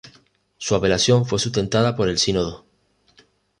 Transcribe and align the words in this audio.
Su 0.57 0.73
apelación 0.73 1.27
fue 1.27 1.37
sustentada 1.37 1.95
por 1.95 2.09
el 2.09 2.17
Sínodo. 2.17 2.65